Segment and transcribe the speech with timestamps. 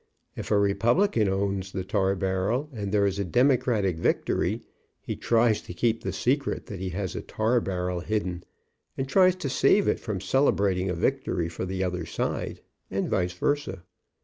[0.35, 4.63] If a Republican owns the tar barrel, and there is a Democratic victory,
[4.99, 7.61] he BURNING A TAR BARREL tries to keep the secret that he has a tar
[7.61, 8.43] barrel hid den,
[8.97, 13.33] and tries to save it from celebrating a victory for the other side, and vice
[13.33, 13.83] versa.